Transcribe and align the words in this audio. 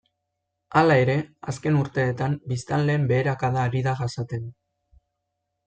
Hala 0.79 0.95
ere, 1.01 1.17
azken 1.53 1.77
urteetan 1.83 2.39
biztanleen 2.53 3.07
beherakada 3.13 3.63
ari 3.69 3.85
da 3.91 3.97
jasaten. 4.03 4.51